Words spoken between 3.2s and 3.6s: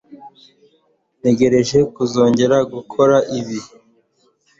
ibi.